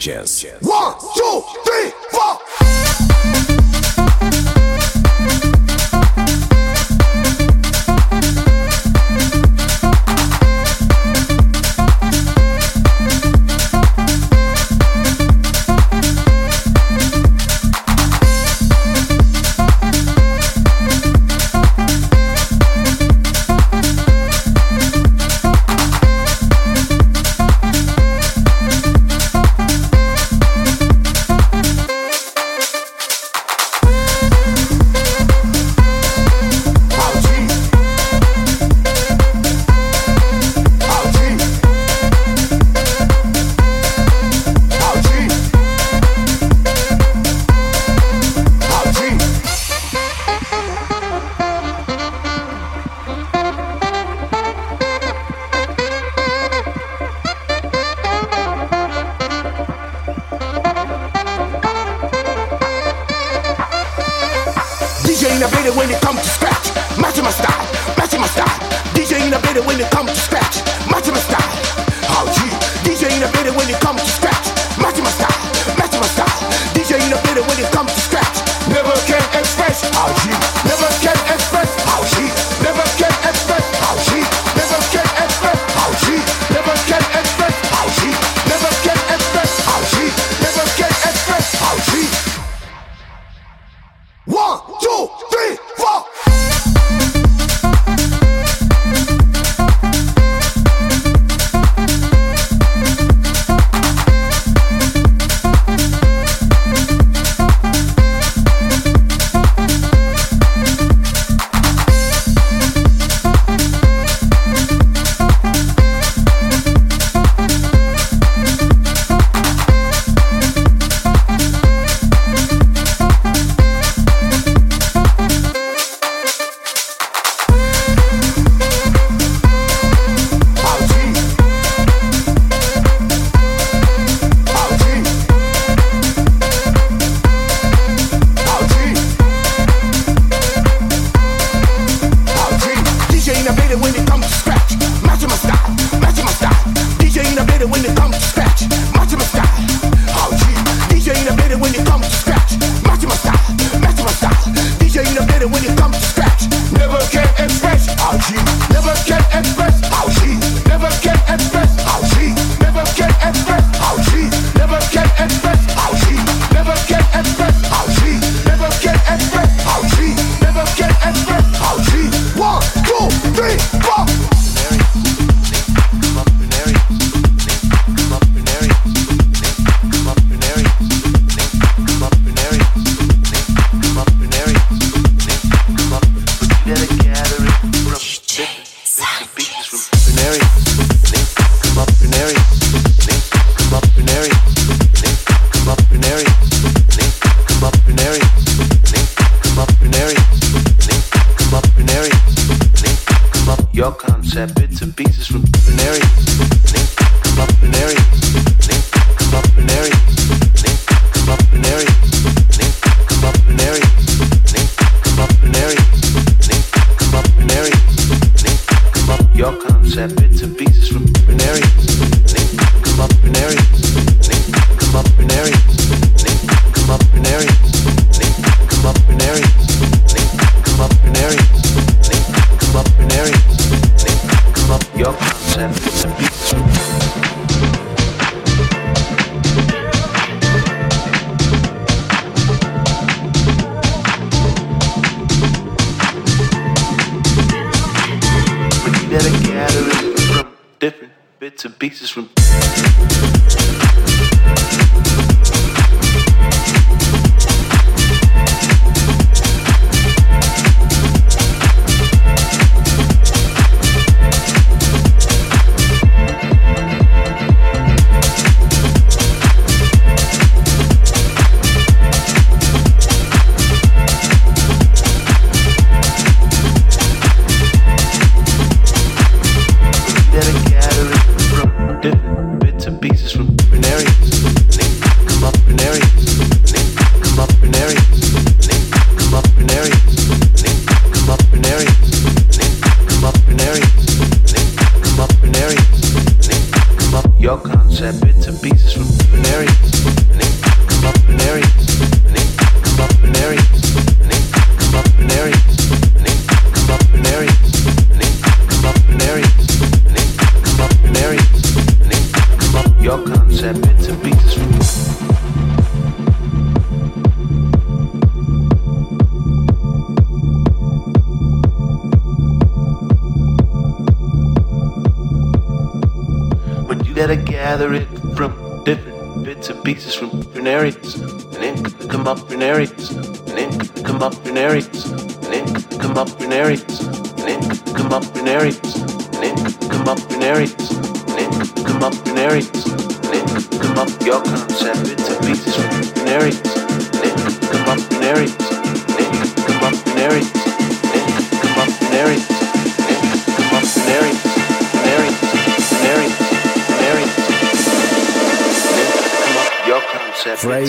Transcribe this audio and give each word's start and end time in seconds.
Sanchez. 0.00 0.60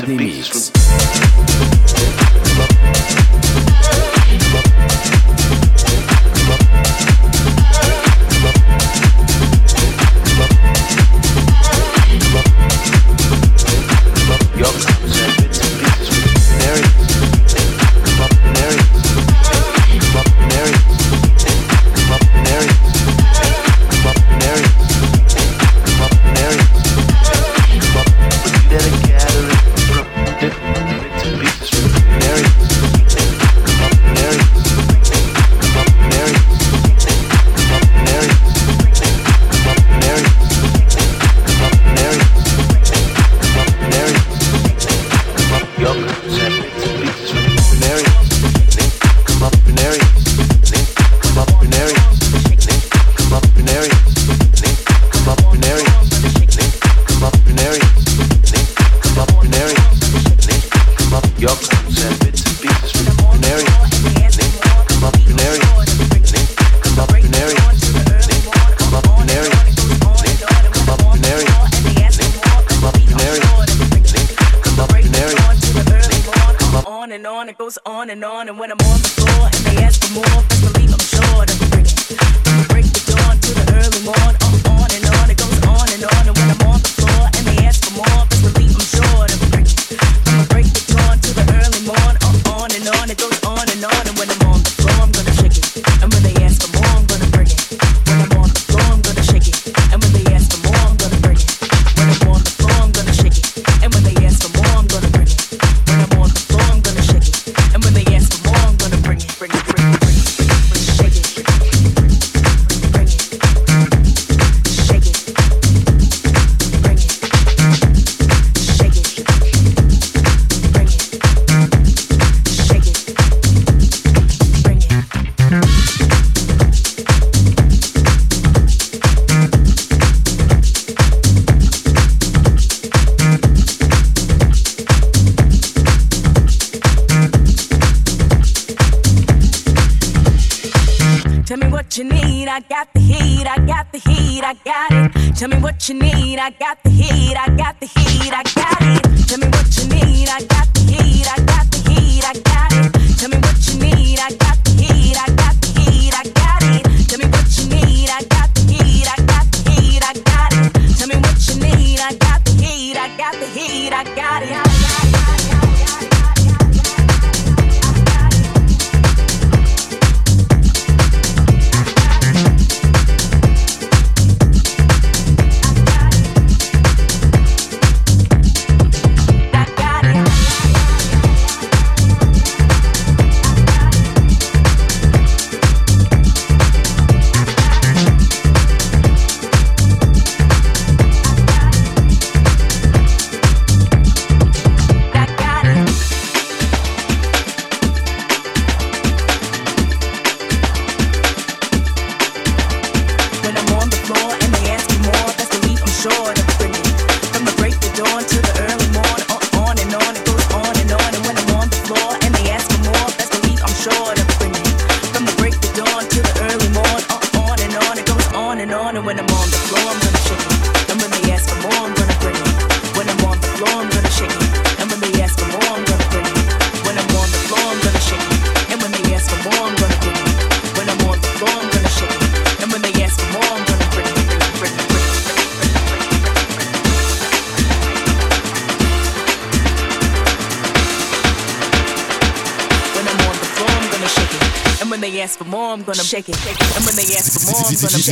z 0.05 0.09
mix. 0.09 0.74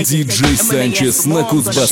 DJ 0.01 0.55
Sanchez 0.55 1.27
на 1.27 1.43
Кузбасс 1.43 1.91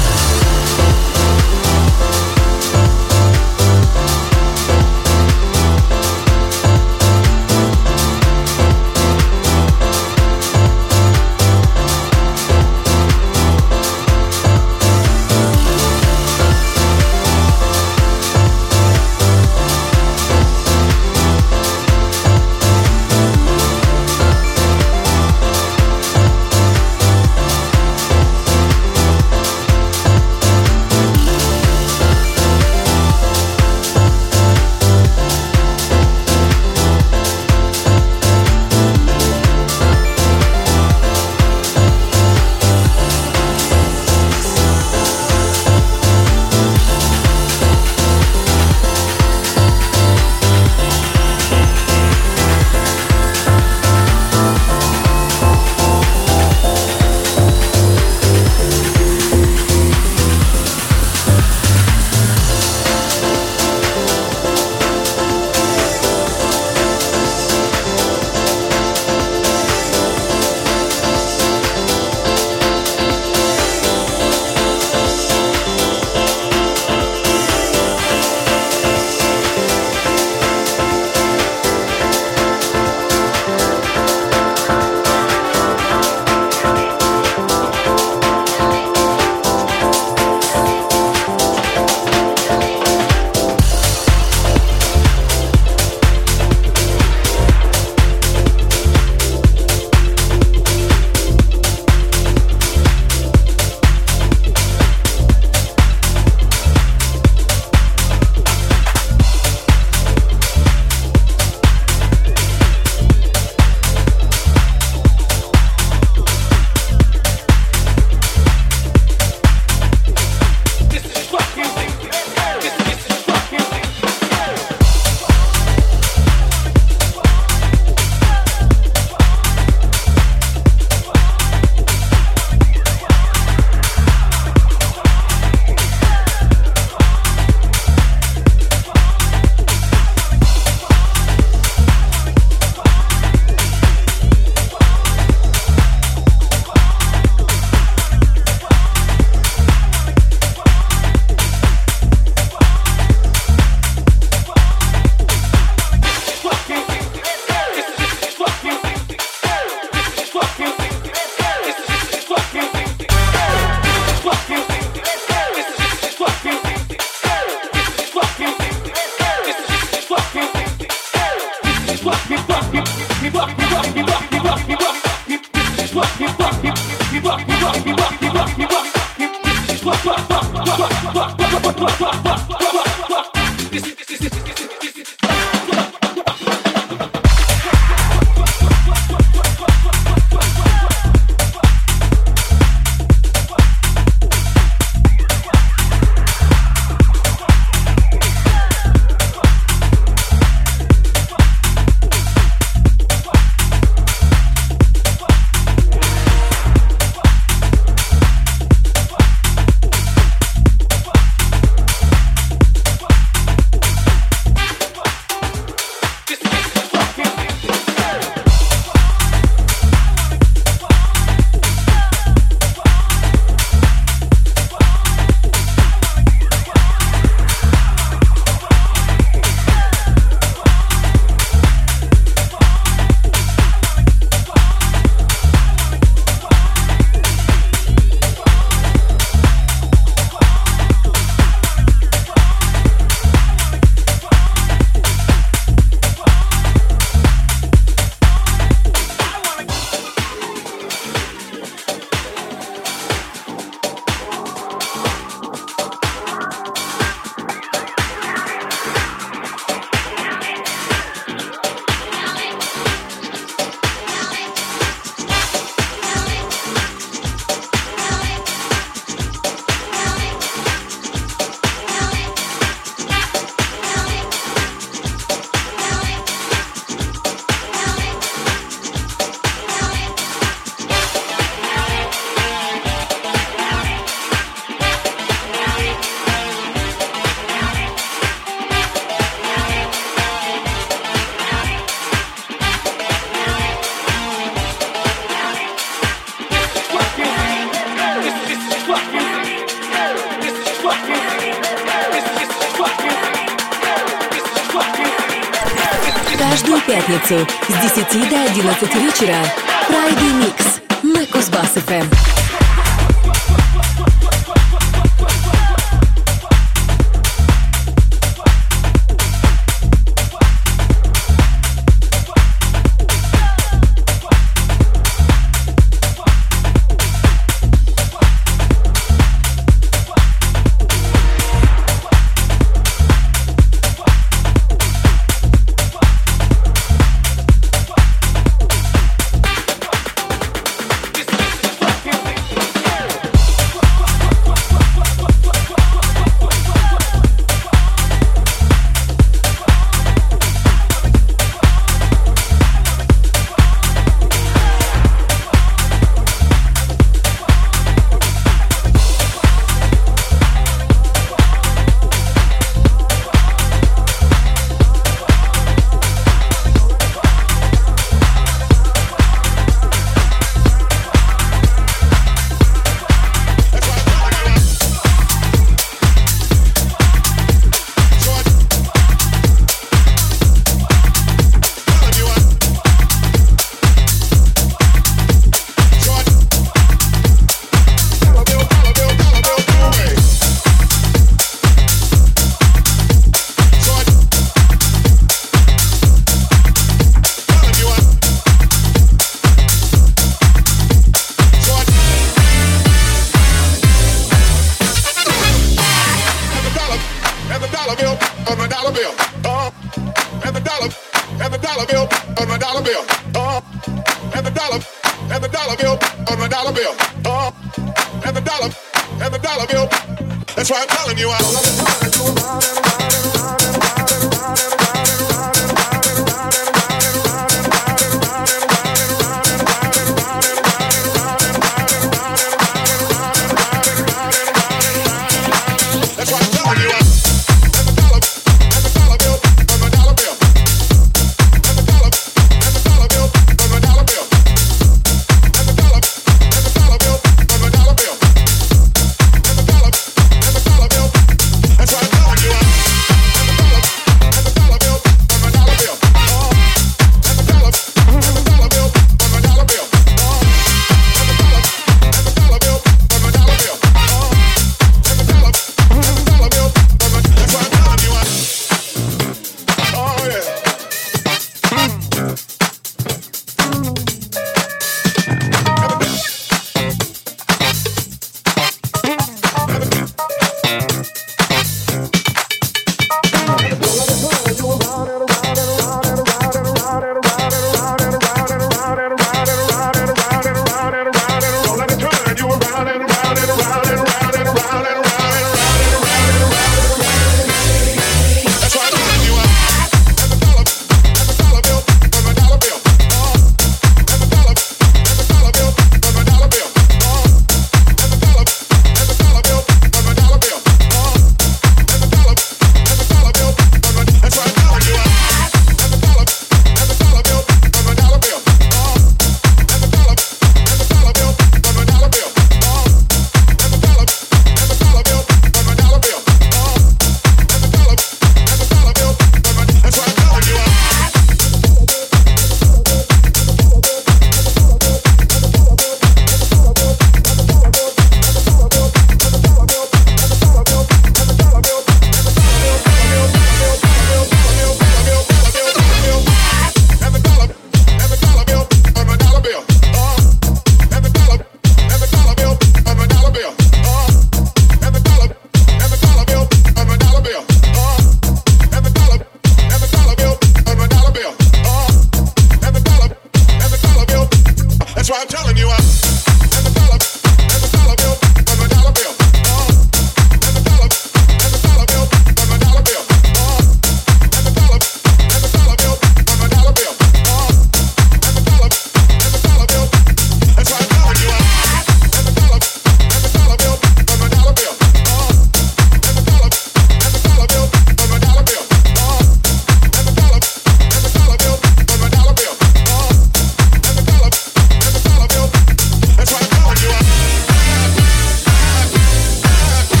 Пятницу 307.31 307.47
с 307.69 307.95
10 307.95 308.29
до 308.29 308.43
11 308.43 308.95
вечера. 308.95 309.70